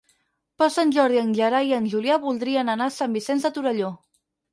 Per 0.59 0.67
Sant 0.75 0.93
Jordi 0.95 1.19
en 1.23 1.27
Gerai 1.39 1.69
i 1.71 1.75
en 1.79 1.89
Julià 1.91 2.17
voldrien 2.23 2.73
anar 2.75 2.87
a 2.87 2.95
Sant 2.97 3.13
Vicenç 3.19 3.47
de 3.49 3.53
Torelló. 3.59 3.93